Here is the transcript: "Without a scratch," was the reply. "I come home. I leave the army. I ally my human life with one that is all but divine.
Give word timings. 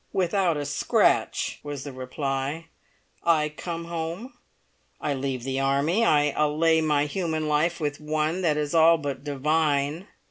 "Without 0.13 0.57
a 0.57 0.65
scratch," 0.65 1.59
was 1.61 1.83
the 1.83 1.91
reply. 1.91 2.69
"I 3.23 3.49
come 3.49 3.85
home. 3.85 4.33
I 4.99 5.13
leave 5.13 5.43
the 5.43 5.59
army. 5.59 6.03
I 6.03 6.31
ally 6.31 6.81
my 6.81 7.05
human 7.05 7.47
life 7.47 7.79
with 7.79 8.01
one 8.01 8.41
that 8.41 8.57
is 8.57 8.73
all 8.73 8.97
but 8.97 9.23
divine. 9.23 10.07